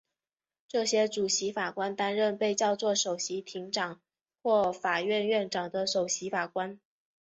[0.67, 4.01] 这些主席法官担任被叫作首席庭长
[4.41, 6.79] 或法院院长的首席法官。